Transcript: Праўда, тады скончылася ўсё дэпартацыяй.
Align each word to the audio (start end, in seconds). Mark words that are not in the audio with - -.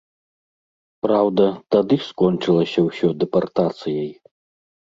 Праўда, 1.07 1.45
тады 1.77 1.95
скончылася 2.07 2.79
ўсё 2.89 3.07
дэпартацыяй. 3.25 4.11